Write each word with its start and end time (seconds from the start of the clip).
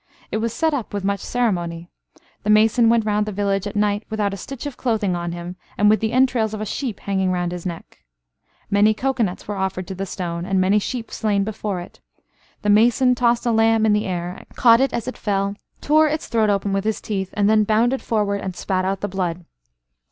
It 0.31 0.37
was 0.37 0.51
set 0.51 0.73
up 0.73 0.95
with 0.95 1.03
much 1.03 1.19
ceremony. 1.19 1.87
The 2.41 2.49
mason 2.49 2.89
went 2.89 3.05
round 3.05 3.27
the 3.27 3.31
village 3.31 3.67
at 3.67 3.75
night 3.75 4.03
without 4.09 4.33
a 4.33 4.35
stitch 4.35 4.65
of 4.65 4.75
clothing 4.75 5.15
on 5.15 5.31
him, 5.31 5.57
and 5.77 5.91
with 5.91 5.99
the 5.99 6.11
entrails 6.11 6.55
of 6.55 6.59
a 6.59 6.65
sheep 6.65 7.01
hanging 7.01 7.29
round 7.31 7.51
his 7.51 7.67
neck. 7.67 7.99
Many 8.71 8.95
cocoanuts 8.95 9.47
were 9.47 9.57
offered 9.57 9.85
to 9.89 9.93
the 9.93 10.07
stone, 10.07 10.43
and 10.43 10.59
many 10.59 10.79
sheep 10.79 11.11
slain 11.11 11.43
before 11.43 11.79
it. 11.81 11.99
The 12.63 12.69
mason 12.71 13.13
tossed 13.13 13.45
a 13.45 13.51
lamb 13.51 13.85
in 13.85 13.93
the 13.93 14.07
air, 14.07 14.43
caught 14.55 14.81
it 14.81 14.91
as 14.91 15.07
it 15.07 15.19
fell, 15.19 15.53
tore 15.81 16.07
its 16.07 16.25
throat 16.27 16.49
open 16.49 16.73
with 16.73 16.83
his 16.83 16.99
teeth, 16.99 17.29
and 17.37 17.47
then 17.47 17.63
bounded 17.63 18.01
forward, 18.01 18.41
and 18.41 18.55
spat 18.55 18.83
out 18.83 19.01
the 19.01 19.07
blood. 19.07 19.45